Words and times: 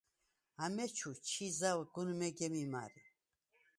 ამეჩუ 0.63 1.11
ჩი 1.27 1.45
ზავ 1.59 1.79
გუნ 1.93 2.07
მეგემ 2.19 2.53
იმა̈რი. 2.63 3.03